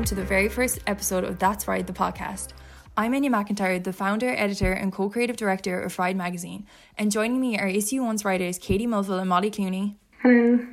[0.00, 2.54] welcome to the very first episode of That's Fried, the podcast.
[2.96, 7.38] I'm Enya McIntyre, the founder, editor, and co creative director of Fried Magazine, and joining
[7.38, 9.96] me are Issue One's writers Katie Mulville and Molly Clooney.
[10.22, 10.66] Hello.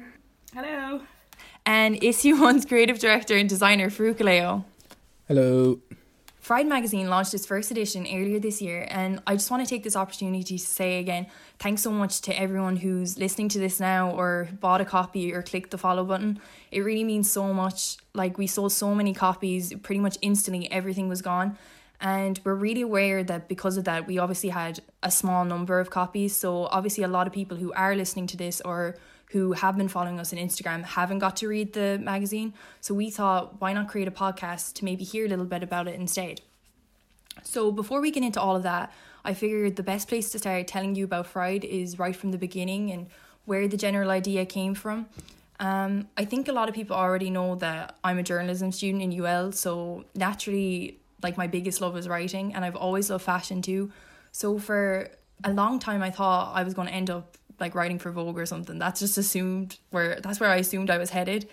[0.54, 1.02] Hello.
[1.66, 4.64] And Issue One's creative director and designer Farouk Aleo.
[5.28, 5.82] Hello.
[6.48, 9.84] Fried Magazine launched its first edition earlier this year, and I just want to take
[9.84, 11.28] this opportunity to say again,
[11.60, 15.44] thanks so much to everyone who's listening to this now or bought a copy or
[15.44, 16.40] clicked the follow button.
[16.72, 17.98] It really means so much.
[18.14, 21.58] Like, we sold so many copies, pretty much instantly, everything was gone.
[22.00, 25.90] And we're really aware that because of that, we obviously had a small number of
[25.90, 26.34] copies.
[26.34, 28.96] So, obviously, a lot of people who are listening to this or
[29.32, 32.54] who have been following us on Instagram haven't got to read the magazine.
[32.80, 35.88] So we thought, why not create a podcast to maybe hear a little bit about
[35.88, 36.42] it instead?
[37.44, 38.92] So before we get into all of that,
[39.26, 42.38] I figured the best place to start telling you about Fried is right from the
[42.38, 43.08] beginning and
[43.46, 45.08] where the general idea came from.
[45.60, 49.12] Um, I think a lot of people already know that I'm a journalism student in
[49.20, 53.92] UL, so naturally, like my biggest love is writing, and I've always loved fashion too.
[54.32, 55.10] So for
[55.44, 58.38] a long time, I thought I was going to end up like writing for Vogue
[58.38, 58.78] or something.
[58.78, 61.48] That's just assumed where that's where I assumed I was headed.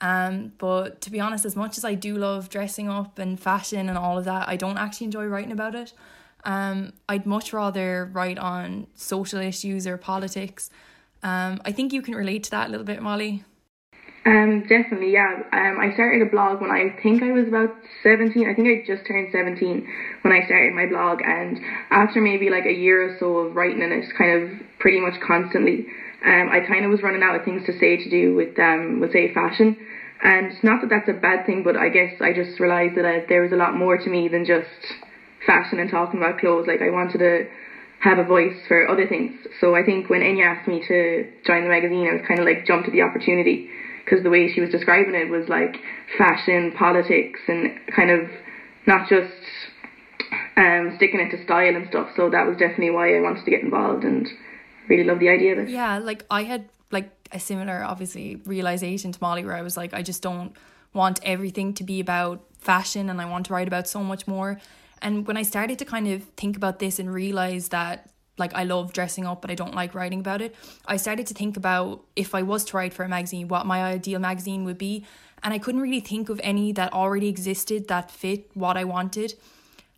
[0.00, 3.88] Um, but to be honest, as much as I do love dressing up and fashion
[3.88, 5.92] and all of that, I don't actually enjoy writing about it.
[6.44, 10.70] Um, I'd much rather write on social issues or politics.
[11.22, 13.44] Um, I think you can relate to that a little bit, Molly.
[14.24, 15.42] Um, definitely, yeah.
[15.50, 17.70] Um, I started a blog when I think I was about
[18.02, 18.46] 17.
[18.46, 19.86] I think I just turned 17
[20.22, 21.20] when I started my blog.
[21.24, 21.58] And
[21.90, 25.14] after maybe like a year or so of writing in it, kind of pretty much
[25.26, 25.86] constantly,
[26.24, 29.00] um, I kind of was running out of things to say to do with, um,
[29.00, 29.78] with say, fashion.
[30.22, 33.24] And not that that's a bad thing, but I guess I just realised that I,
[33.26, 34.68] there was a lot more to me than just
[35.46, 36.66] fashion and talking about clothes.
[36.66, 37.44] Like I wanted to
[38.00, 39.32] have a voice for other things.
[39.60, 42.44] So I think when Enya asked me to join the magazine, I was kind of
[42.44, 43.70] like jumped at the opportunity
[44.10, 45.76] because the way she was describing it was like
[46.18, 48.28] fashion, politics, and kind of
[48.86, 49.32] not just
[50.56, 52.08] um, sticking it to style and stuff.
[52.16, 54.28] So that was definitely why I wanted to get involved and
[54.88, 55.68] really love the idea of it.
[55.68, 59.94] Yeah, like I had like a similar, obviously, realization to Molly where I was like,
[59.94, 60.56] I just don't
[60.92, 64.60] want everything to be about fashion and I want to write about so much more.
[65.00, 68.64] And when I started to kind of think about this and realize that like I
[68.64, 70.54] love dressing up, but I don't like writing about it.
[70.86, 73.82] I started to think about if I was to write for a magazine, what my
[73.82, 75.04] ideal magazine would be.
[75.42, 79.34] And I couldn't really think of any that already existed that fit what I wanted.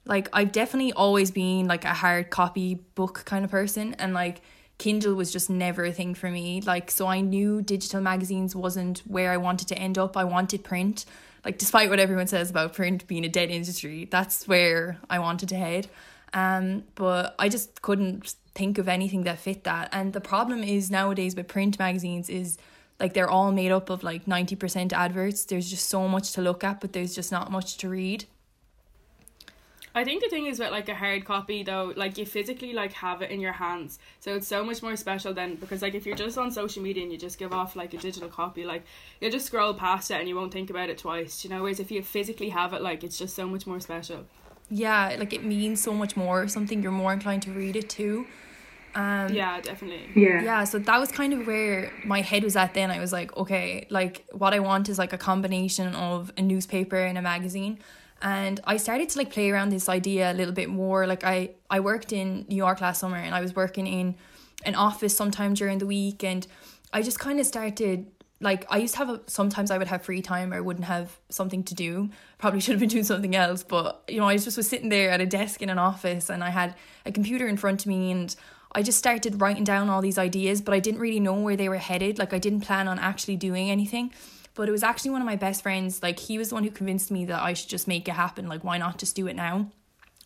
[0.05, 4.41] Like I've definitely always been like a hard copy book kind of person and like
[4.79, 6.61] Kindle was just never a thing for me.
[6.61, 10.17] Like so I knew digital magazines wasn't where I wanted to end up.
[10.17, 11.05] I wanted print.
[11.45, 15.49] Like despite what everyone says about print being a dead industry, that's where I wanted
[15.51, 15.89] to head.
[16.35, 19.89] Um, but I just couldn't think of anything that fit that.
[19.93, 22.59] And the problem is nowadays with print magazines is
[23.01, 25.45] like they're all made up of like 90% adverts.
[25.45, 28.25] There's just so much to look at, but there's just not much to read.
[29.95, 32.93] I think the thing is with like a hard copy though, like you physically like
[32.95, 36.07] have it in your hands, so it's so much more special than because like if
[36.07, 38.85] you're just on social media and you just give off like a digital copy, like
[39.21, 41.61] you'll just scroll past it and you won't think about it twice, you know.
[41.61, 44.25] Whereas if you physically have it, like it's just so much more special
[44.73, 46.49] yeah, like it means so much more.
[46.49, 48.27] Something you're more inclined to read it too.
[48.95, 50.09] Um, yeah, definitely.
[50.15, 50.43] Yeah.
[50.43, 52.91] Yeah, so that was kind of where my head was at then.
[52.91, 56.97] I was like, okay, like what I want is like a combination of a newspaper
[56.97, 57.79] and a magazine.
[58.23, 61.07] And I started to like play around this idea a little bit more.
[61.07, 64.15] Like I I worked in New York last summer and I was working in
[64.65, 66.47] an office sometime during the week and
[66.95, 68.07] I just kind of started
[68.43, 71.17] like I used to have a, sometimes I would have free time or wouldn't have
[71.29, 72.11] something to do.
[72.39, 75.11] Probably should have been doing something else, but you know, I just was sitting there
[75.11, 76.75] at a desk in an office and I had
[77.07, 78.35] a computer in front of me and
[78.75, 81.69] I just started writing down all these ideas, but I didn't really know where they
[81.69, 82.19] were headed.
[82.19, 84.13] Like I didn't plan on actually doing anything.
[84.55, 86.71] But it was actually one of my best friends, like he was the one who
[86.71, 88.49] convinced me that I should just make it happen.
[88.49, 89.71] Like why not just do it now?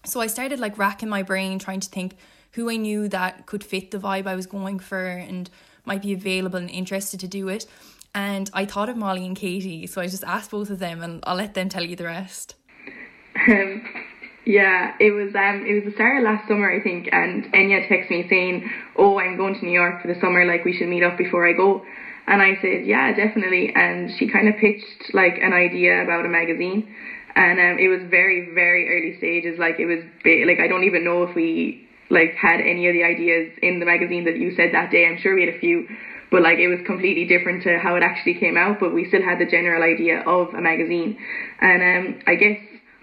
[0.05, 2.17] So I started like racking my brain trying to think
[2.53, 5.51] who I knew that could fit the vibe I was going for and
[5.85, 7.67] might be available and interested to do it.
[8.17, 11.23] And I thought of Molly and Katie, so I just asked both of them, and
[11.27, 12.55] I'll let them tell you the rest.
[13.47, 13.85] Um,
[14.47, 17.87] yeah, it was um, it was the start of last summer, I think, and Enya
[17.87, 20.47] texted me saying, "Oh, I'm going to New York for the summer.
[20.47, 21.85] Like, we should meet up before I go."
[22.27, 26.31] And I said, "Yeah, definitely." And she kind of pitched like an idea about a
[26.31, 26.89] magazine,
[27.35, 29.59] and um, it was very, very early stages.
[29.59, 32.95] Like, it was big, like I don't even know if we like had any of
[32.95, 35.07] the ideas in the magazine that you said that day.
[35.07, 35.87] I'm sure we had a few,
[36.31, 38.79] but like it was completely different to how it actually came out.
[38.81, 41.19] But we still had the general idea of a magazine,
[41.61, 42.59] and um, I guess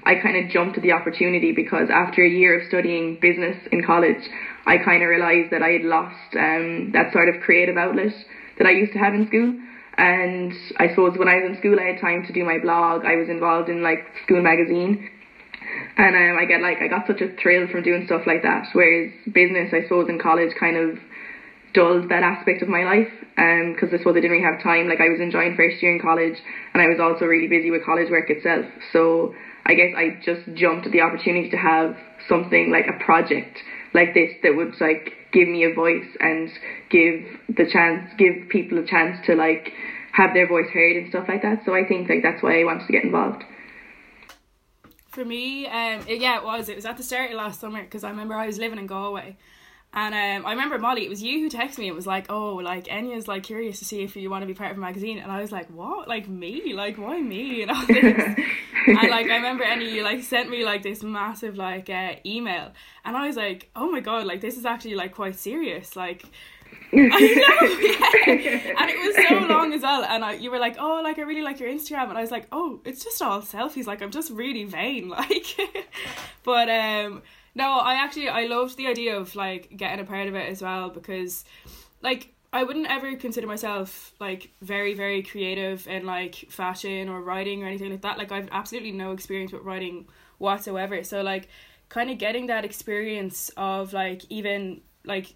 [0.05, 3.83] I kind of jumped at the opportunity because after a year of studying business in
[3.83, 4.19] college,
[4.65, 8.13] I kind of realised that I had lost um, that sort of creative outlet
[8.57, 9.55] that I used to have in school.
[9.97, 13.05] And I suppose when I was in school, I had time to do my blog.
[13.05, 15.09] I was involved in like school magazine.
[15.97, 18.67] And um, I get like, I got such a thrill from doing stuff like that.
[18.73, 20.97] Whereas business, I suppose, in college kind of
[21.73, 24.87] dulled that aspect of my life because um, I suppose I didn't really have time.
[24.87, 26.37] Like I was enjoying first year in college
[26.73, 28.65] and I was also really busy with college work itself.
[28.91, 29.33] So
[29.65, 31.97] I guess I just jumped at the opportunity to have
[32.29, 33.57] something like a project
[33.93, 36.49] like this that would like give me a voice and
[36.89, 39.73] give the chance, give people a chance to like
[40.13, 41.65] have their voice heard and stuff like that.
[41.65, 43.43] So I think like that's why I wanted to get involved.
[45.09, 46.69] For me, um, it, yeah, it was.
[46.69, 48.87] It was at the start of last summer because I remember I was living in
[48.87, 49.37] Galway
[49.93, 51.87] and um, I remember Molly, it was you who texted me.
[51.87, 54.55] It was like, oh, like Enya's like curious to see if you want to be
[54.55, 56.07] part of a magazine, and I was like, what?
[56.07, 56.73] Like me?
[56.73, 57.61] Like why me?
[57.63, 57.95] And all this.
[58.87, 62.71] and like I remember Enya, you like sent me like this massive like uh, email,
[63.05, 65.95] and I was like, oh my god, like this is actually like quite serious.
[65.95, 66.25] Like
[66.93, 68.73] I know, yeah.
[68.79, 70.03] And it was so long as well.
[70.03, 72.09] And I, you were like, oh, like I really like your Instagram.
[72.09, 73.87] And I was like, oh, it's just all selfies.
[73.87, 75.09] Like I'm just really vain.
[75.09, 75.55] Like,
[76.43, 77.21] but um,
[77.55, 80.61] no, I actually I loved the idea of like getting a part of it as
[80.61, 81.45] well because
[82.01, 87.63] like I wouldn't ever consider myself like very very creative in like fashion or writing
[87.63, 88.17] or anything like that.
[88.17, 90.07] Like I've absolutely no experience with writing
[90.37, 91.03] whatsoever.
[91.03, 91.49] So like
[91.89, 95.35] kind of getting that experience of like even like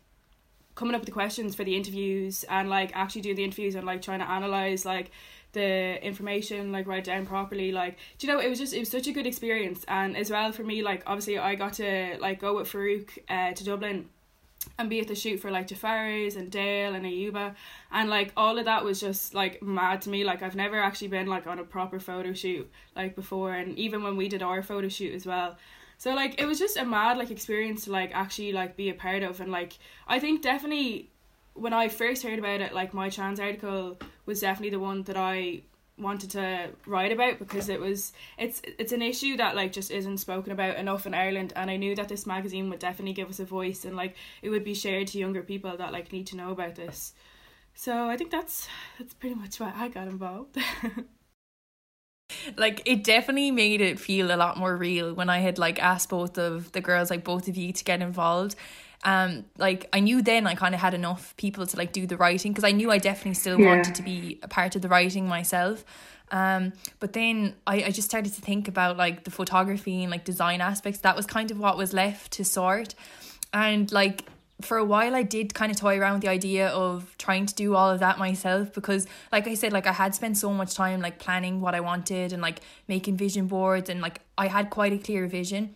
[0.73, 3.85] coming up with the questions for the interviews and like actually doing the interviews and
[3.85, 5.11] like trying to analyze like
[5.53, 8.89] the information like write down properly like do you know it was just it was
[8.89, 9.85] such a good experience.
[9.87, 13.53] And as well for me like obviously I got to like go with Farouk uh,
[13.53, 14.09] to Dublin
[14.77, 17.55] and be at the shoot for like Jafaris and Dale and Ayuba.
[17.91, 20.23] And like all of that was just like mad to me.
[20.23, 24.03] Like I've never actually been like on a proper photo shoot like before and even
[24.03, 25.57] when we did our photo shoot as well.
[25.97, 28.93] So like it was just a mad like experience to like actually like be a
[28.93, 29.39] part of.
[29.39, 29.77] And like
[30.07, 31.09] I think definitely
[31.57, 35.17] when I first heard about it, like my trans article was definitely the one that
[35.17, 35.61] I
[35.97, 40.19] wanted to write about because it was it's it's an issue that like just isn't
[40.19, 43.39] spoken about enough in Ireland and I knew that this magazine would definitely give us
[43.39, 46.37] a voice and like it would be shared to younger people that like need to
[46.37, 47.13] know about this.
[47.73, 48.67] So I think that's
[48.99, 50.57] that's pretty much why I got involved.
[52.57, 56.09] like it definitely made it feel a lot more real when I had like asked
[56.09, 58.55] both of the girls like both of you to get involved
[59.03, 62.17] um like I knew then I kind of had enough people to like do the
[62.17, 63.67] writing because I knew I definitely still yeah.
[63.67, 65.85] wanted to be a part of the writing myself.
[66.31, 70.25] Um but then I, I just started to think about like the photography and like
[70.25, 70.99] design aspects.
[71.01, 72.95] That was kind of what was left to sort.
[73.53, 74.25] And like
[74.61, 77.53] for a while I did kind of toy around with the idea of trying to
[77.53, 80.73] do all of that myself because like I said like I had spent so much
[80.73, 84.71] time like planning what I wanted and like making vision boards and like I had
[84.71, 85.75] quite a clear vision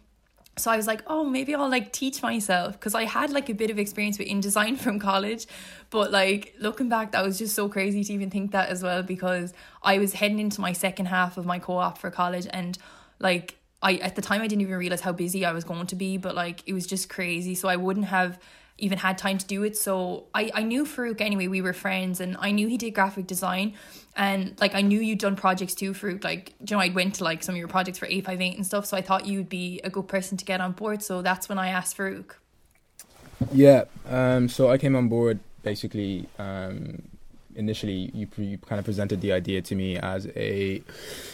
[0.58, 3.54] so I was like, oh, maybe I'll like teach myself because I had like a
[3.54, 5.48] bit of experience with InDesign from college.
[5.90, 9.02] But like looking back, that was just so crazy to even think that as well
[9.02, 12.78] because I was heading into my second half of my co op for college and
[13.20, 15.96] like I at the time I didn't even realize how busy I was going to
[15.96, 17.56] be, but like it was just crazy.
[17.56, 18.40] So I wouldn't have
[18.82, 19.78] even had time to do it.
[19.78, 23.28] So I, I knew Farouk anyway, we were friends and I knew he did graphic
[23.28, 23.74] design
[24.18, 26.24] and like I knew you'd done projects too, Farouk.
[26.24, 28.86] Like, you know, I'd went to like some of your projects for 858 and stuff.
[28.86, 31.02] So I thought you'd be a good person to get on board.
[31.04, 32.34] So that's when I asked Farouk.
[33.54, 33.86] Yeah.
[34.10, 37.04] Um, so I came on board basically um,
[37.56, 40.82] initially you, you kind of presented the idea to me as a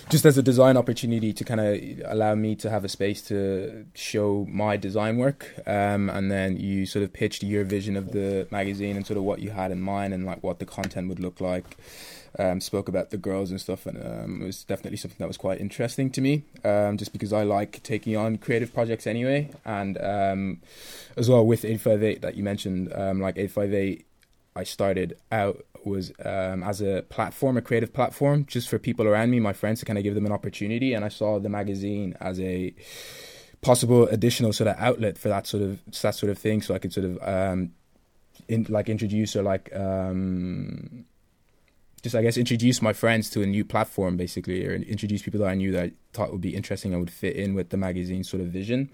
[0.10, 3.86] just as a design opportunity to kind of allow me to have a space to
[3.94, 8.48] show my design work um, and then you sort of pitched your vision of the
[8.52, 11.20] magazine and sort of what you had in mind and like what the content would
[11.20, 11.78] look like
[12.40, 15.38] um, spoke about the girls and stuff and um, it was definitely something that was
[15.38, 19.98] quite interesting to me um, just because I like taking on creative projects anyway and
[20.00, 20.62] um,
[21.16, 24.06] as well with 858 that you mentioned um, like 858
[24.56, 29.32] I started out was um, as a platform, a creative platform, just for people around
[29.32, 30.94] me, my friends, to kind of give them an opportunity.
[30.94, 32.74] And I saw the magazine as a
[33.62, 36.80] possible additional sort of outlet for that sort of that sort of thing, so I
[36.80, 37.72] could sort of um,
[38.48, 41.06] in, like introduce or like um,
[42.04, 45.50] just I guess introduce my friends to a new platform, basically, or introduce people that
[45.50, 48.24] I knew that I thought would be interesting and would fit in with the magazine
[48.24, 48.92] sort of vision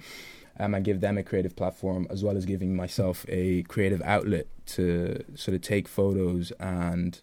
[0.59, 4.47] um, and give them a creative platform as well as giving myself a creative outlet
[4.65, 7.21] to sort of take photos and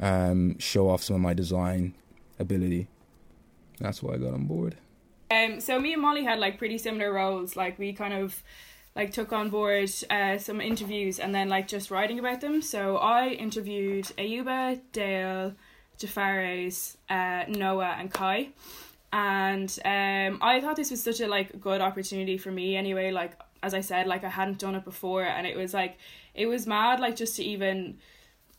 [0.00, 1.94] um, show off some of my design
[2.38, 2.88] ability.
[3.78, 4.76] That's why I got on board.
[5.30, 7.54] Um, so me and Molly had like pretty similar roles.
[7.56, 8.42] Like we kind of
[8.96, 12.62] like took on board uh, some interviews and then like just writing about them.
[12.62, 15.54] So I interviewed Ayuba, Dale,
[15.98, 18.48] Jafaris, uh, Noah, and Kai
[19.12, 23.32] and um I thought this was such a like good opportunity for me anyway like
[23.62, 25.96] as I said like I hadn't done it before and it was like
[26.34, 27.98] it was mad like just to even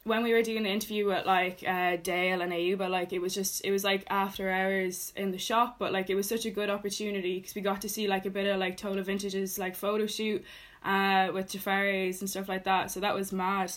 [0.03, 3.33] when we were doing the interview with like uh, Dale and Ayuba, like it was
[3.33, 6.49] just it was like after hours in the shop, but like it was such a
[6.49, 9.75] good opportunity because we got to see like a bit of like Total Vintages like
[9.75, 10.43] photo shoot
[10.83, 12.91] uh with Jafaris and stuff like that.
[12.91, 13.71] So that was mad,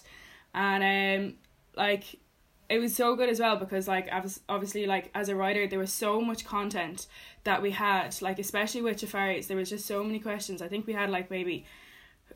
[0.54, 0.82] and
[1.32, 1.34] um
[1.76, 2.18] like
[2.72, 4.08] it was so good as well because like
[4.48, 7.06] obviously like as a writer there was so much content
[7.44, 10.62] that we had like especially with Jafaris there was just so many questions.
[10.62, 11.66] I think we had like maybe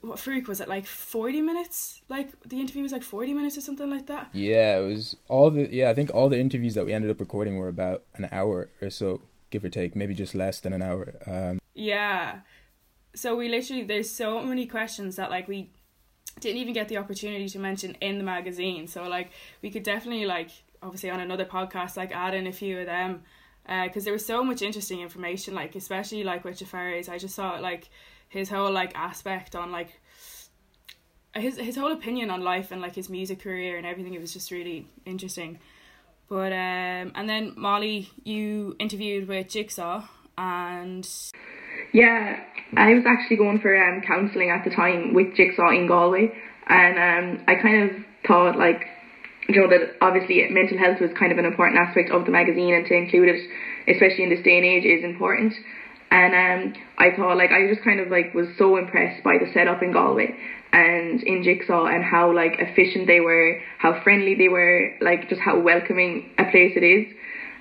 [0.02, 3.62] what freak was it like 40 minutes like the interview was like 40 minutes or
[3.62, 5.88] something like that Yeah, it was all the yeah.
[5.88, 8.90] I think all the interviews that we ended up recording were about an hour or
[8.90, 11.14] so, give or take, maybe just less than an hour.
[11.26, 12.40] Um, yeah
[13.14, 15.70] so we literally there's so many questions that like we
[16.40, 18.86] didn't even get the opportunity to mention in the magazine.
[18.86, 19.30] So like
[19.62, 20.50] we could definitely like
[20.82, 23.22] obviously on another podcast like add in a few of them
[23.66, 27.08] because there was so much interesting information like especially like with Jafaris.
[27.08, 27.88] I just saw like
[28.28, 30.00] his whole like aspect on like
[31.34, 34.14] his his whole opinion on life and like his music career and everything.
[34.14, 35.58] It was just really interesting.
[36.28, 41.08] But um and then Molly you interviewed with Jigsaw and
[41.92, 42.40] Yeah,
[42.76, 46.30] I was actually going for um, counselling at the time with Jigsaw in Galway,
[46.66, 48.86] and um, I kind of thought like,
[49.48, 52.74] you know, that obviously mental health was kind of an important aspect of the magazine,
[52.74, 53.40] and to include it,
[53.88, 55.54] especially in this day and age, is important.
[56.10, 59.50] And um, I thought like I just kind of like was so impressed by the
[59.52, 60.36] setup in Galway
[60.72, 65.40] and in Jigsaw and how like efficient they were, how friendly they were, like just
[65.40, 67.12] how welcoming a place it is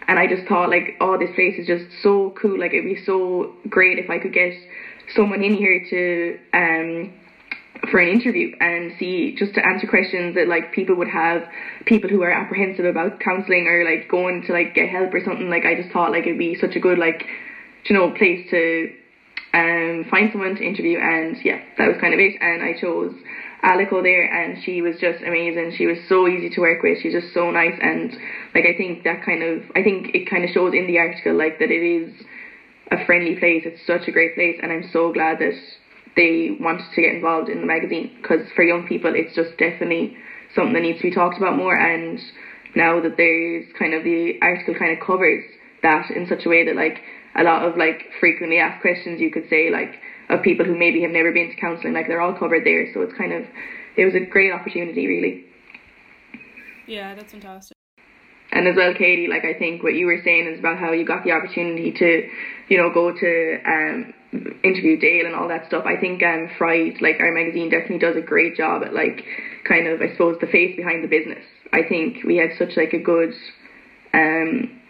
[0.08, 2.60] and I just thought like, oh, this place is just so cool.
[2.60, 4.54] Like it'd be so great if I could get
[5.16, 7.14] someone in here to um
[7.92, 11.44] for an interview and see just to answer questions that like people would have,
[11.86, 15.50] people who are apprehensive about counselling or like going to like get help or something.
[15.50, 17.24] Like I just thought like it'd be such a good like
[17.86, 18.94] you know place to
[19.54, 23.14] um find someone to interview and yeah that was kind of it and I chose
[23.66, 25.74] Alico there and she was just amazing.
[25.76, 27.00] She was so easy to work with.
[27.02, 28.12] She's just so nice and
[28.54, 31.34] like I think that kind of I think it kind of shows in the article
[31.34, 32.14] like that it is
[32.92, 33.64] a friendly place.
[33.66, 35.58] It's such a great place and I'm so glad that
[36.16, 40.16] they wanted to get involved in the magazine because for young people it's just definitely
[40.54, 42.20] something that needs to be talked about more and
[42.76, 45.44] now that there's kind of the article kind of covers
[45.82, 47.02] that in such a way that like
[47.36, 51.02] a lot of like frequently asked questions you could say like of people who maybe
[51.02, 53.44] have never been to counselling like they're all covered there so it's kind of
[53.98, 55.46] it was a great opportunity really.
[56.88, 57.76] Yeah that's fantastic.
[58.52, 61.06] And as well Katie like I think what you were saying is about how you
[61.06, 62.30] got the opportunity to
[62.70, 64.14] you know go to um
[64.64, 65.86] interview Dale and all that stuff.
[65.86, 69.24] I think um Fried like our magazine definitely does a great job at like
[69.68, 71.44] kind of I suppose the face behind the business.
[71.74, 73.34] I think we have such like a good
[74.14, 74.82] um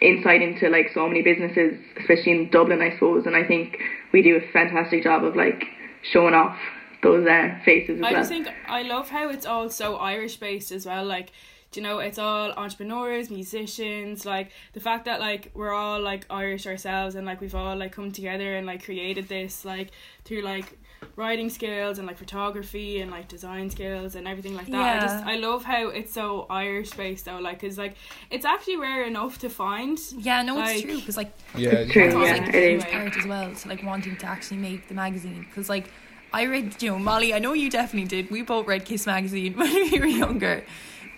[0.00, 3.78] insight into like so many businesses especially in Dublin I suppose and I think
[4.12, 5.64] we do a fantastic job of like
[6.02, 6.56] showing off
[7.02, 10.36] those uh, faces as I well just think I love how it's all so Irish
[10.36, 11.04] based as well.
[11.04, 11.32] Like,
[11.70, 14.26] do you know, it's all entrepreneurs, musicians.
[14.26, 17.92] Like the fact that like we're all like Irish ourselves and like we've all like
[17.92, 19.90] come together and like created this like
[20.24, 20.78] through like
[21.18, 24.96] writing skills and like photography and like design skills and everything like that.
[24.96, 25.32] I just Yeah.
[25.32, 27.40] I love how it's so Irish based though.
[27.40, 27.94] Like, cause like
[28.30, 29.98] it's actually rare enough to find.
[30.16, 32.90] Yeah, no, it's true because like yeah, It's true, that's also, yeah, like it huge
[32.92, 35.86] part as well So like wanting to actually make the magazine because like
[36.32, 39.54] I read you know Molly I know you definitely did we both read Kiss magazine
[39.60, 40.62] when we were younger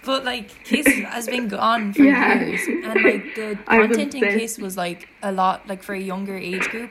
[0.07, 2.41] but like Kiss has been gone for Yeah.
[2.41, 4.39] years and like the I content in obsessed.
[4.39, 6.91] Kiss was like a lot like for a younger age group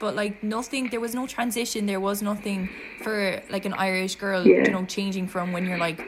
[0.00, 2.68] but like nothing there was no transition there was nothing
[3.04, 4.64] for like an Irish girl Yeah.
[4.64, 6.00] you know changing from when you're like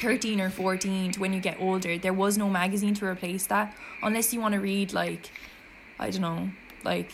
[0.00, 3.74] 13 or 14 to when you get older there was no magazine to replace that
[4.02, 5.30] unless you want to read like
[5.98, 6.50] I don't know,
[6.84, 7.10] like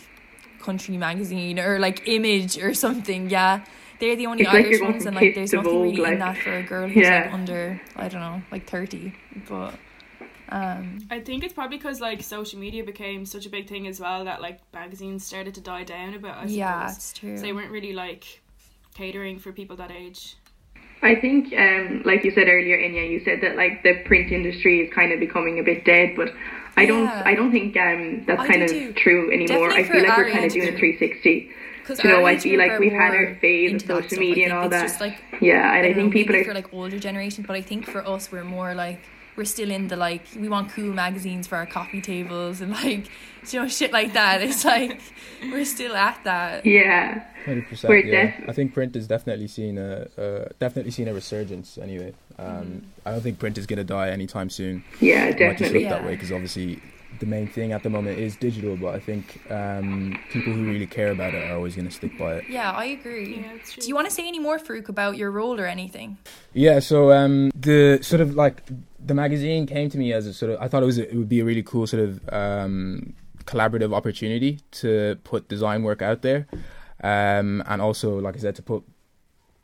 [0.59, 3.29] country magazine or like image or something.
[3.29, 3.63] Yeah.
[3.99, 6.35] They're the only It's Irish you're ones and like there's nothing Vogue, really in that
[6.37, 7.21] for a girl who's Yeah.
[7.23, 9.13] like under I don't know, like thirty.
[9.47, 9.75] But
[10.49, 13.99] um I think it's probably because like social media became such a big thing as
[13.99, 16.31] well that like magazines started to die down a bit.
[16.31, 16.55] I suppose.
[16.55, 17.37] yeah, it's true.
[17.37, 18.41] So they weren't really like
[18.93, 20.35] catering for people that age.
[21.01, 24.81] I think, um, like you said earlier, Enya, you said that like the print industry
[24.81, 26.29] is kind of becoming a bit dead, but
[26.77, 27.23] I don't, Yeah.
[27.25, 28.93] I don't think um, that's I kind of too.
[28.93, 29.67] true anymore.
[29.69, 31.51] Definitely I feel like we're kind of doing a 360.
[31.81, 34.69] Because you know, I feel like we've had our phase of social media and all
[34.69, 34.83] that.
[34.83, 37.45] Just like Yeah, and I, don't think know, people maybe are for like older generations,
[37.45, 39.01] but I think for us we're more like
[39.35, 43.09] we're still in the like we want cool magazines for our coffee tables and like
[43.51, 44.41] you know shit like that.
[44.41, 45.01] It's like
[45.51, 46.65] we're still at that.
[46.65, 48.05] Yeah, Hundred We're percent.
[48.05, 51.77] Yeah, def- I think print is definitely seen a uh, definitely seen a resurgence.
[51.77, 52.79] Anyway, um, Mm-hmm.
[53.07, 54.83] I don't think print is gonna die anytime soon.
[55.01, 55.79] yeah, It might just definitely.
[55.81, 56.79] look that way because obviously
[57.23, 60.85] the main thing at the moment is digital, but I think um, people who really
[60.85, 62.49] care about it are always going to stick by it.
[62.49, 63.37] Yeah, I agree.
[63.37, 63.81] Yeah, true.
[63.81, 66.17] Do you want to say any more, Farouk, about your role or anything?
[66.53, 68.63] Yeah, so um, the sort of like
[68.99, 71.15] the magazine came to me as a sort of I thought it was a, it
[71.15, 73.13] would be a really cool sort of um,
[73.45, 76.45] collaborative opportunity to put design work out there,
[77.03, 78.83] um, and also like I said to put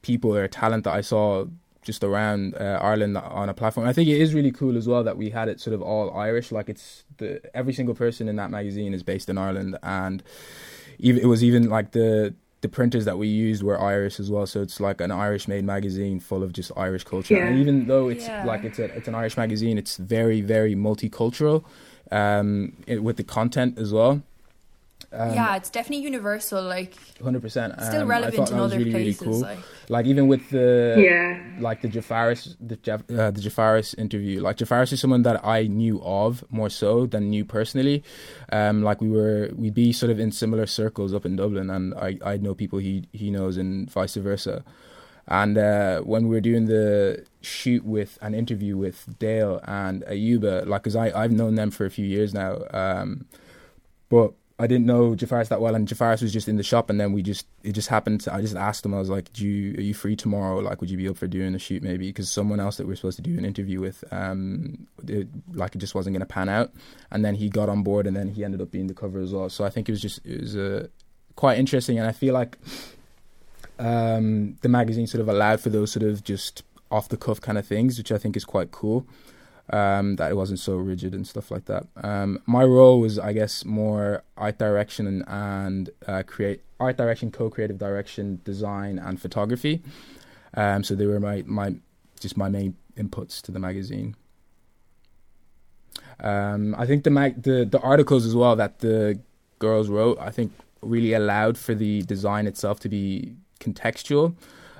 [0.01, 1.45] people or talent that I saw
[1.89, 3.87] just around uh, Ireland on a platform.
[3.87, 6.05] I think it is really cool as well that we had it sort of all
[6.27, 6.51] Irish.
[6.51, 7.29] Like it's the
[7.59, 10.21] every single person in that magazine is based in Ireland, and
[10.99, 14.45] even it was even like the the printers that we used were Irish as well.
[14.45, 17.33] So it's like an Irish made magazine full of just Irish culture.
[17.35, 17.47] Yeah.
[17.47, 18.45] And even though it's Yeah.
[18.51, 21.63] like it's a it's an Irish magazine, it's very very multicultural
[22.11, 24.21] um, it, with the content as well.
[25.11, 26.61] Um, yeah, it's definitely universal.
[26.61, 27.73] Like hundred percent.
[27.81, 29.27] still um, I relevant thought in that other really, really places.
[29.27, 29.39] cool.
[29.39, 29.57] Like
[29.89, 31.41] Like even with the Yeah.
[31.59, 34.39] like the Jafaris the Jaf- uh, the Jafaris interview.
[34.41, 38.03] Like Jafaris is someone that I knew of more so than knew personally.
[38.51, 41.93] Um, like we were we'd be sort of in similar circles up in Dublin, and
[41.95, 44.63] I I know people he he knows and vice versa.
[45.31, 50.65] And uh, when we were doing the shoot with an interview with Dale and Ayuba,
[50.67, 53.25] like, cause I I've known them for a few years now, um,
[54.09, 56.99] but I didn't know Jafaris that well, and Jafaris was just in the shop, and
[56.99, 58.21] then we just it just happened.
[58.21, 60.59] To, I just asked him, I was like, "Do you are you free tomorrow?
[60.59, 62.91] Like, would you be up for doing a shoot maybe?" Because someone else that we
[62.91, 66.33] are supposed to do an interview with, um, it, like it just wasn't going to
[66.33, 66.73] pan out,
[67.09, 69.31] and then he got on board, and then he ended up being the cover as
[69.31, 69.49] well.
[69.49, 70.87] So I think it was just it was uh,
[71.37, 72.57] quite interesting, and I feel like
[73.79, 77.57] um, the magazine sort of allowed for those sort of just off the cuff kind
[77.57, 79.07] of things, which I think is quite cool.
[79.71, 81.85] Um, that it wasn't so rigid and stuff like that.
[81.97, 87.29] Um, my role was, I guess, more art direction and, and uh, create art direction,
[87.29, 89.83] co-creative direction, design, and photography.
[90.55, 91.75] Um, so they were my my
[92.19, 94.15] just my main inputs to the magazine.
[96.19, 99.19] Um, I think the mag the the articles as well that the
[99.59, 104.33] girls wrote, I think, really allowed for the design itself to be contextual,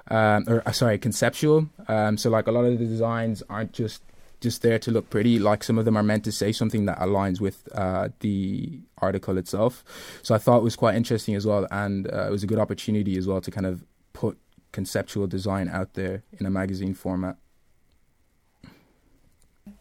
[0.09, 1.69] um, or uh, sorry, conceptual.
[1.87, 4.01] Um, so like a lot of the designs aren't just
[4.41, 5.39] just there to look pretty.
[5.39, 9.37] Like some of them are meant to say something that aligns with uh, the article
[9.37, 9.83] itself.
[10.21, 12.59] So I thought it was quite interesting as well, and uh, it was a good
[12.59, 13.83] opportunity as well to kind of
[14.13, 14.37] put
[14.71, 17.37] conceptual design out there in a magazine format.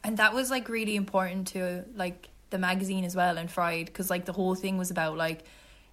[0.04, 4.11] and that was like really important to like the magazine as well and Fried because
[4.11, 5.44] like the whole thing was about like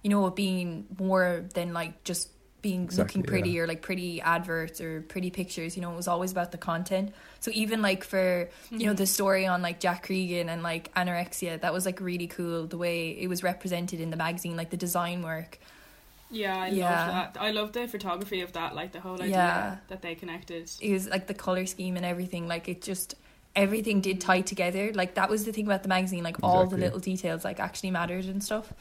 [0.02, 2.30] you know being more than like just
[2.62, 3.60] being Exactly, looking pretty yeah.
[3.62, 7.12] or like pretty adverts or pretty pictures you know it was always about the content
[7.38, 11.60] so even like for you know the story on like Jack Cregan and like anorexia
[11.60, 14.76] that was like really cool the way it was represented in the magazine like the
[14.76, 15.58] design work
[16.28, 16.90] Yeah, I Yeah.
[16.90, 17.40] love that.
[17.40, 19.76] I love the photography of that, like the whole idea Yeah.
[19.88, 20.68] that they connected.
[20.80, 23.14] it was like the color scheme and everything like it just
[23.54, 26.76] everything did tie together like that was the thing about the magazine like all the
[26.76, 28.72] little details like actually mattered and stuff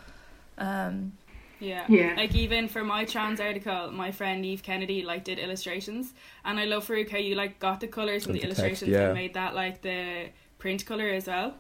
[0.58, 1.14] um
[1.60, 1.86] Yeah.
[1.88, 2.14] Yeah.
[2.16, 6.14] Like even for my trans article, my friend Eve Kennedy like did illustrations,
[6.44, 8.84] and I love Farouk how you like got the colors from Got the the text,
[8.84, 9.06] illustrations yeah.
[9.06, 11.56] and made that like the print color as well.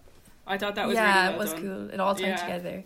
[0.47, 1.61] I thought that was yeah really well it was done.
[1.61, 2.35] cool it all tied Yeah.
[2.35, 2.83] together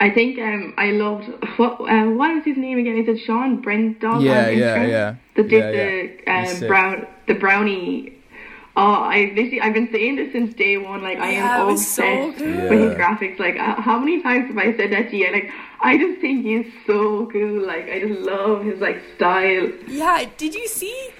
[0.00, 1.26] I think um I loved
[1.56, 2.96] what uh, what was his name again?
[2.98, 4.22] Is it Sean Brendog?
[4.22, 5.14] Yeah, yeah, yeah.
[5.36, 6.46] That did Yeah, the yeah.
[6.60, 8.13] Um, brown the brownie.
[8.76, 11.02] Oh, I literally I've been saying this since day one.
[11.02, 12.70] Like I am it was so obsessed good.
[12.70, 13.38] with his graphics.
[13.38, 15.30] Like uh, how many times have I said that to you?
[15.30, 17.64] Like I just think he's so cool.
[17.66, 19.70] Like I just love his like style.
[19.86, 21.10] yeah did you see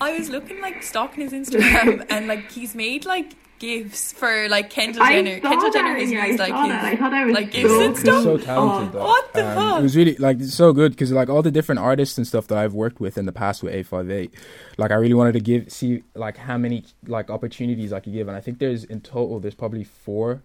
[0.00, 3.32] I was looking like stalking his Instagram and like he's made like
[3.64, 5.70] gifs for like Kendall Jenner saw Kendall.
[5.72, 6.84] Jenner has yeah, I used like that.
[6.84, 7.80] I thought that was like, so gifts cool.
[7.82, 8.22] and stuff.
[8.24, 8.88] So talented.
[8.94, 9.04] Oh, though.
[9.04, 9.78] What the Um, fuck?
[9.80, 12.58] It was really like so good because like all the different artists and stuff that
[12.58, 14.32] I've worked with in the past with 858,
[14.78, 18.28] like I really wanted to give see like how many like opportunities I could give,
[18.28, 20.42] and I think there's in total there's probably four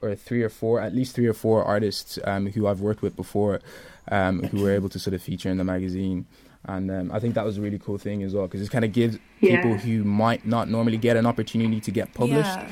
[0.00, 3.14] or three or four, at least three or four artists um, who I've worked with
[3.14, 3.60] before,
[4.10, 6.26] um, who were able to sort of feature in the magazine.
[6.64, 8.84] And um, I think that was a really cool thing as well because it kind
[8.84, 9.56] of gives Yeah.
[9.56, 12.68] people who might not normally get an opportunity to get published yeah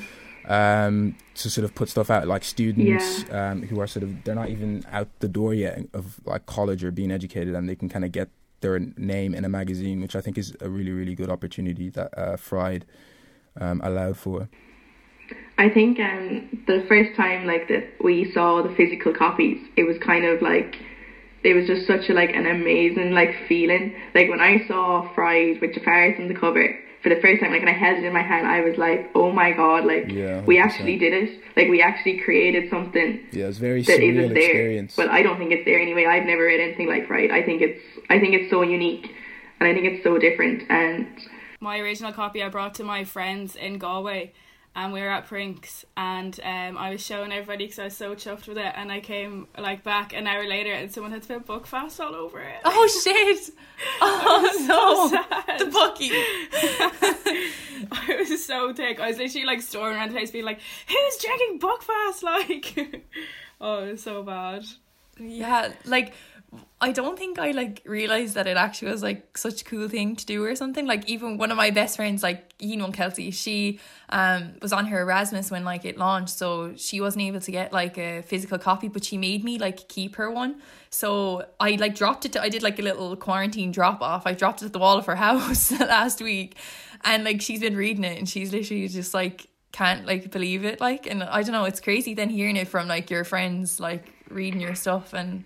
[0.47, 4.35] um, to sort of put stuff out, like students um, who are sort of they're
[4.35, 7.89] not even out the door yet of like college or being educated, and they can
[7.89, 8.29] kind of get
[8.61, 12.17] their name in a magazine, which I think is a really really good opportunity that
[12.19, 12.85] uh, Fried
[13.61, 14.49] um, allowed for.
[15.59, 19.99] I think um, the first time like that we saw the physical copies, it was
[19.99, 20.79] kind of like
[21.43, 23.95] it was just such a like an amazing like feeling.
[24.15, 27.63] Like when I saw Fried with Jafaris on the cover for the first time, like
[27.63, 30.43] and I held it in my hand, I was like, oh my god, like Yeah,
[30.45, 31.41] we actually did it.
[31.57, 34.43] Like we actually created something Yeah, it was a very that surreal isn't there.
[34.51, 34.97] experience.
[34.97, 36.05] But I don't think it's there anyway.
[36.07, 37.31] I've never read anything like Fried.
[37.31, 39.11] I think it's I think it's so unique,
[39.61, 40.65] and I think it's so different.
[40.69, 41.07] And
[41.61, 44.33] my original copy I brought to my friends in Galway
[44.77, 48.15] and we were at Prinks, and um, I was showing everybody because I was so
[48.15, 51.47] chuffed with it, and I came like back an hour later, and someone had spelled
[51.47, 52.57] Buckfast all over it.
[52.65, 53.51] Oh shit!
[54.03, 56.11] Oh no, so the Bucky.
[57.93, 59.01] I was so thick.
[59.01, 63.05] I was literally like storming around the place, being like, "Who's drinking Buckfast?" Like,
[63.61, 64.65] oh, it was so bad.
[65.19, 66.13] Yeah, like
[66.81, 70.17] I don't think I like realized that it actually was like such a cool thing
[70.17, 70.87] to do or something.
[70.87, 75.03] Like even one of my best friends, like know Kelsey, she um was on her
[75.03, 78.89] Erasmus when like it launched, so she wasn't able to get like a physical copy,
[78.89, 80.63] but she made me like keep her one.
[80.89, 82.33] So I like dropped it.
[82.33, 84.27] To, I did like a little quarantine drop off.
[84.27, 86.57] I dropped it at the wall of her house last week,
[87.05, 90.81] and like she's been reading it, and she's literally just like can't like believe it.
[90.81, 94.11] Like, and I don't know, it's crazy then hearing it from like your friends, like
[94.31, 95.45] reading your stuff and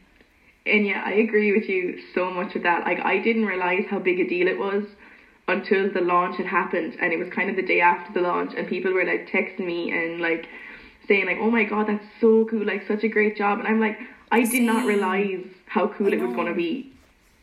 [0.66, 2.84] and yeah, I agree with you so much with that.
[2.84, 4.84] Like, I didn't realize how big a deal it was
[5.46, 8.52] until the launch had happened, and it was kind of the day after the launch,
[8.56, 10.48] and people were like texting me and like
[11.06, 12.64] saying like, "Oh my god, that's so cool!
[12.64, 13.98] Like, such a great job!" And I'm like,
[14.32, 14.66] I did Same.
[14.66, 16.90] not realize how cool it was gonna be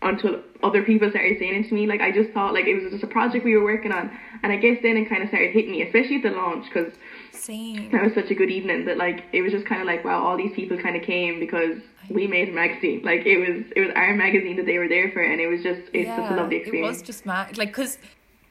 [0.02, 1.86] until other people started saying it to me.
[1.86, 4.10] Like, I just thought like it was just a project we were working on,
[4.42, 6.92] and I guess then it kind of started hitting me, especially at the launch, because
[7.34, 7.89] same.
[7.91, 10.24] that was such a good evening that like it was just kind of like wow
[10.24, 11.78] all these people kind of came because
[12.10, 15.12] we made a magazine like it was it was our magazine that they were there
[15.12, 16.98] for and it was just it's just a lovely experience.
[16.98, 17.98] It was just mad, like, cause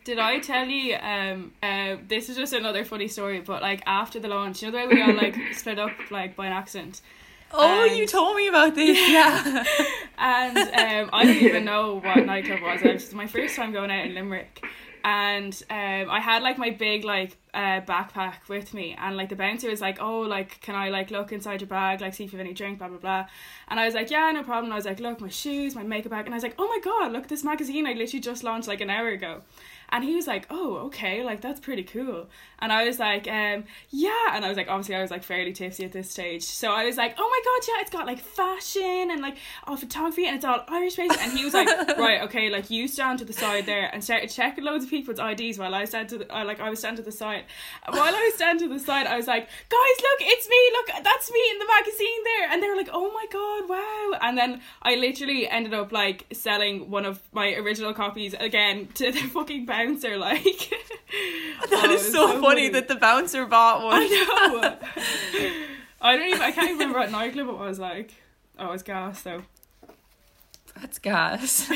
[0.05, 0.97] Did I tell you?
[0.97, 4.73] Um, uh, this is just another funny story, but like after the launch, you know
[4.73, 7.03] the way we all like split up like by an accident,
[7.53, 9.65] oh, And- you told me about this, yeah.
[10.17, 12.81] and um, I didn't even know what nightclub was.
[12.83, 14.65] It was my first time going out in Limerick,
[15.05, 19.37] and um, I had like my big like uh, backpack with me, and like the
[19.37, 22.33] bouncer was like, "Oh, like can I like look inside your bag, like see if
[22.33, 23.27] you have any drink, blah blah blah,"
[23.71, 25.83] and I was like, "Yeah, no problem." And I was like, "Look, my shoes, my
[25.83, 28.43] makeup bag," and I was like, "Oh my god, look this magazine I literally just
[28.45, 29.43] launched like an hour ago."
[29.93, 32.29] And he was like, "Oh, okay, like that's pretty cool."
[32.61, 35.53] And I was like, um, "Yeah," and I was like, obviously, I was like fairly
[35.53, 38.21] tipsy at this stage, so I was like, "Oh my god, yeah, it's got like
[38.21, 41.67] fashion and like all photography and it's all Irish based." And he was like,
[41.99, 45.19] "Right, okay, like you stand to the side there," and started checking loads of people's
[45.19, 47.45] IDs while I stand to the, uh, like I was standing to the side.
[47.89, 50.71] While I was standing to the side, I was like, "Guys, look, it's me!
[50.73, 54.19] Look, that's me in the magazine there!" And they were like, "Oh my god, wow!"
[54.21, 59.13] And then I literally ended up like selling one of my original copies again to
[59.13, 60.17] the fucking bouncer.
[60.17, 64.03] Like oh, That Oh, is it's so, funny, that the bouncer bought one.
[64.03, 64.77] I know.
[66.03, 66.41] I don't even.
[66.41, 68.15] I can't even remember what nightclub it was like.
[68.59, 69.43] Oh, it was gas though.
[70.81, 71.71] That's gas.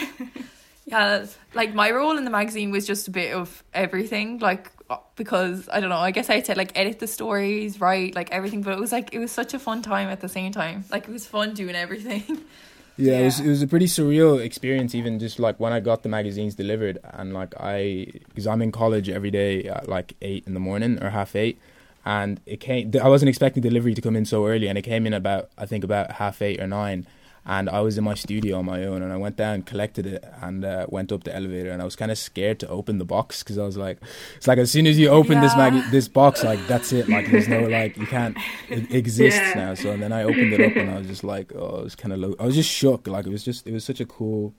[0.87, 4.71] yeah, like my role in the magazine was just a bit of everything, like
[5.17, 5.97] because I don't know.
[5.99, 8.93] I guess I had to like edit the stories, write like everything, but it was
[8.93, 10.85] like it was such a fun time at the same time.
[10.91, 12.23] Like it was fun doing everything.
[12.97, 13.47] Yeah, it was Yeah.
[13.47, 14.95] it was a pretty surreal experience.
[14.95, 18.71] Even just like when I got the magazines delivered, and like I, because I'm in
[18.71, 21.59] college every day at like eight in the morning or half eight,
[22.05, 22.93] and it came.
[23.03, 25.67] I wasn't expecting delivery to come in so early, and it came in about I
[25.67, 27.05] think about half eight or nine,
[27.47, 30.25] and I was in my studio on my own, and I went down, collected it,
[30.41, 33.05] and uh, went up the elevator, and I was kind of scared to open the
[33.05, 33.99] box because I was like,
[34.37, 37.31] it's like as soon as you open this mag this box, like that's it, like
[37.31, 38.37] there's no like you can't
[38.71, 39.53] it exists Yeah.
[39.55, 39.75] now.
[39.75, 41.95] So and then I opened it up, and I was just like, oh, it was
[41.97, 42.35] kind of low.
[42.41, 43.07] I was just shook.
[43.07, 44.55] Like it was just it was such a cool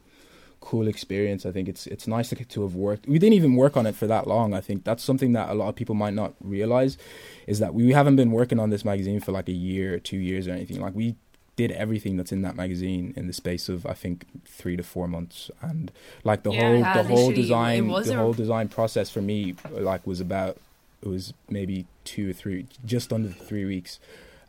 [0.61, 1.45] cool experience.
[1.45, 3.07] I think it's it's nice to, to have worked.
[3.07, 4.53] We didn't even work on it for that long.
[4.53, 6.97] I think that's something that a lot of people might not realize
[7.45, 10.17] is that we haven't been working on this magazine for like a year or two
[10.17, 10.81] years or anything.
[10.81, 11.17] Like we
[11.55, 15.07] did everything that's in that magazine in the space of I think three to four
[15.07, 15.91] months, and
[16.23, 16.61] like the Yeah.
[16.93, 20.57] whole the whole design the a- whole design process for me like was about
[21.01, 23.99] it was maybe two or three just under three weeks.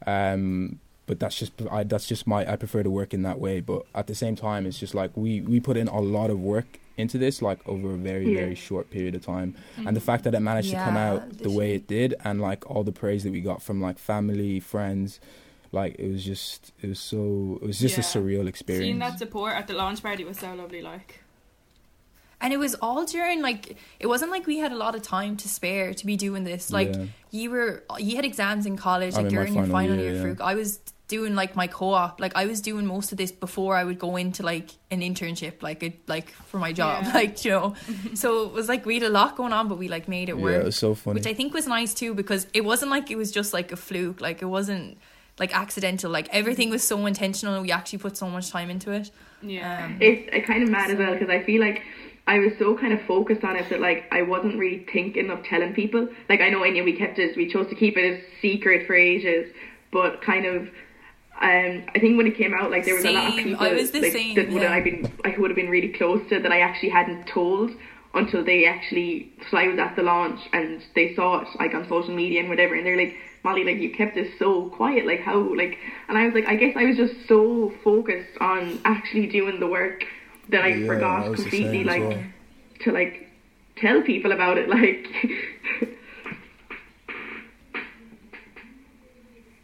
[0.07, 3.61] Um, but that's just I, that's just my I prefer to work in that way.
[3.61, 6.41] But at the same time, it's just like we we put in a lot of
[6.41, 8.41] work into this like over a very Yeah.
[8.41, 11.51] very short period of time and the fact that it managed to come out the
[11.51, 15.21] way it did and like all the praise that we got from like family friends
[15.73, 19.19] like it was just it was so it was just a surreal experience Seeing that
[19.19, 20.83] support at the launch party was so lovely.
[20.83, 21.21] Like,
[22.41, 25.37] And it was all during like it wasn't like we had a lot of time
[25.39, 26.71] to spare to be doing this.
[26.71, 27.07] Like Yeah.
[27.31, 29.97] you were you had exams in college, I'm like in you're in your final final
[29.97, 30.15] year, year.
[30.15, 30.23] yeah.
[30.23, 30.41] Fruit.
[30.41, 32.21] I was doing like my co-op.
[32.21, 35.63] Like I was doing most of this before I would go into like an internship,
[35.63, 37.13] like it like for my job, Yeah.
[37.21, 37.75] like you know.
[38.15, 40.37] so it was like we had a lot going on, but we like made it
[40.37, 42.91] yeah work, it was so funny which I think was nice too because it wasn't
[42.91, 44.21] like it was just like a fluke.
[44.21, 44.99] Like it wasn't
[45.39, 46.11] like accidental.
[46.11, 47.61] Like everything was so intentional.
[47.63, 49.11] We actually put so much time into it.
[49.43, 49.85] yeah.
[49.85, 51.83] Um, it's uh, kind of mad as well because I feel like
[52.27, 55.45] I was so kind of focused on it that like I wasn't really thinking of
[55.45, 56.09] telling people.
[56.29, 58.95] Like I know Anya, we kept it, we chose to keep it as secret for
[58.95, 59.53] ages,
[59.93, 60.69] but kind of.
[61.39, 63.75] Um, I think when it came out, like there was a lot of people I
[63.75, 64.75] was the like, same, that would yeah.
[64.75, 67.73] have been I would have been really close to that I actually hadn't told
[68.15, 71.87] until they actually, so I was at the launch and they saw it like on
[71.89, 73.15] social media and whatever, and they're like,
[73.47, 75.79] Molly, like you kept this so quiet, like how, like,
[76.09, 79.69] and I was like, I guess I was just so focused on actually doing the
[79.69, 80.05] work
[80.53, 82.23] that I Yeah, forgot I completely, like, well.
[82.85, 83.15] to like
[83.77, 85.07] tell people about it, like.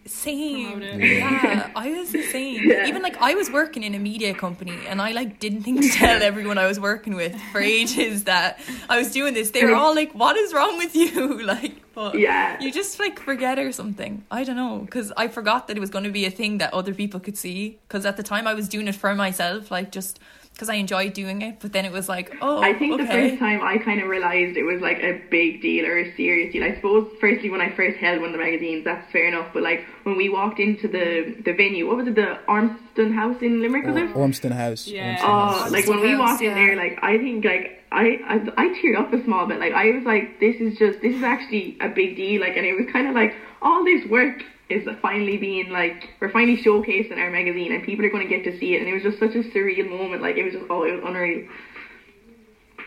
[0.05, 0.79] Same.
[0.81, 1.01] Promote.
[1.01, 2.61] Yeah, I was the same.
[2.68, 2.87] Yeah.
[2.87, 5.88] Even like I was working in a media company and I like didn't think to
[5.88, 9.51] tell everyone I was working with for ages that I was doing this.
[9.51, 12.59] They were all like, "What is wrong with you?" Like, but Yeah.
[12.61, 14.24] you just like forget or something.
[14.31, 16.72] I don't know because I forgot that it was going to be a thing that
[16.74, 17.78] other people could see.
[17.88, 20.18] Because at the time I was doing it for myself, like just
[20.52, 21.61] because I enjoyed doing it.
[21.61, 24.57] But then it was like, oh, I think the first time I kind of realised
[24.59, 26.62] it was like a big deal or a serious deal.
[26.62, 29.48] I suppose firstly when I first held one of the magazines, that's fair enough.
[29.55, 33.40] But like when we walked into the the venue, what was it, the Ormston House
[33.40, 34.11] in Limerick, was it?
[34.14, 34.87] Oh, Ormston House.
[34.87, 35.12] Yeah.
[35.16, 35.70] Ormston Oh, House.
[35.70, 38.98] like when we House, walked in there, like I think like I, I I teared
[38.98, 39.61] up a small bit.
[39.61, 42.40] Like I was like, this is just this is actually a big deal.
[42.40, 46.31] Like and it was kind of like all this work is finally being like we're
[46.31, 48.81] finally showcasing our magazine and people are going to get to see it.
[48.81, 50.22] And it was just such a surreal moment.
[50.22, 51.48] Like it was just oh, it was unreal.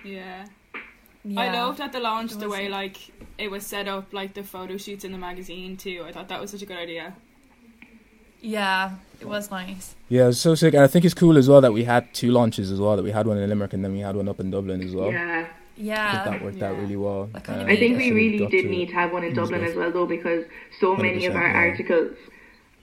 [0.04, 0.46] Yeah.
[1.24, 1.42] Yeah.
[1.42, 2.98] I loved at the launch the way like
[3.38, 6.04] it was set up, like the photo shoots in the magazine too.
[6.08, 7.16] I thought that was such a good idea.
[8.42, 9.96] Yeah, it was nice.
[10.10, 10.74] Yeah, it was so sick.
[10.74, 12.96] And I think it's cool as well that we had two launches as well.
[12.96, 14.94] That we had one in Limerick and then we had one up in Dublin as
[14.94, 15.12] well.
[15.12, 15.46] Yeah.
[15.78, 16.24] I think Yeah.
[16.26, 17.30] that worked out really well.
[17.34, 19.92] That Um, I think we really did need to have one in Dublin as well,
[19.92, 20.46] though, because
[20.80, 21.58] so many of our yeah.
[21.58, 22.16] articles,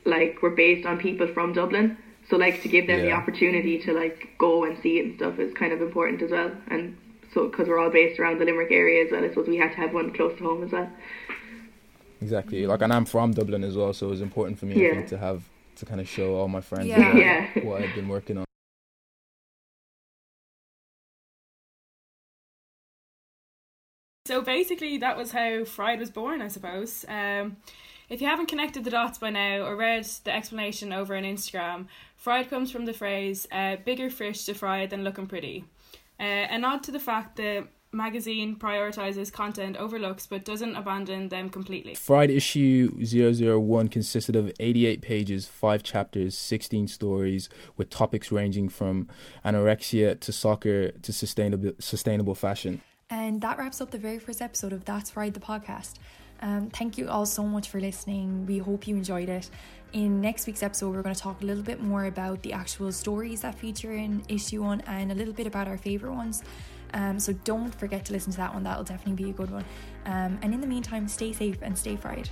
[0.05, 1.97] like, were based on people from Dublin.
[2.29, 5.39] So, like, to give them the opportunity to like go and see it and stuff
[5.39, 6.51] is kind of important as well.
[6.69, 6.97] And
[7.35, 9.71] so, because we're all based around the Limerick area as well, I suppose we had
[9.73, 10.89] to have one close to home as well.
[12.23, 12.67] Exactly.
[12.67, 14.91] Like, and I'm from Dublin as well, so it was important for me I Yeah.
[14.95, 15.43] think, to have
[15.77, 17.13] to kind of show all my friends Yeah.
[17.13, 17.47] what, Yeah.
[17.65, 18.45] what I've been working on.
[24.27, 27.05] So basically, that was how Fried was born, I suppose.
[27.09, 27.57] Um,
[28.09, 31.87] if you haven't connected the dots by now or read the explanation over on Instagram,
[32.17, 35.65] fried comes from the phrase uh, bigger fish to fry than looking pretty.
[36.21, 41.29] Uh, a nod to the fact the magazine prioritizes content over looks but doesn't abandon
[41.29, 41.95] them completely.
[41.95, 49.09] Fried issue 001 consisted of 88 pages, 5 chapters, 16 stories, with topics ranging from
[49.45, 52.81] anorexia to soccer to sustainable sustainable fashion.
[53.11, 55.95] And that wraps up the very first episode of That's Fried, the podcast.
[56.41, 58.47] Um, thank you all so much for listening.
[58.47, 59.49] We hope you enjoyed it.
[59.93, 62.91] In next week's episode, we're going to talk a little bit more about the actual
[62.91, 66.43] stories that feature in issue one and a little bit about our favourite ones.
[66.95, 69.65] Um, so don't forget to listen to that one, that'll definitely be a good one.
[70.07, 72.29] Um, and in the meantime, stay safe and stay fried.